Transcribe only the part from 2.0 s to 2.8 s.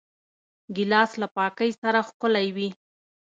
ښکلی وي.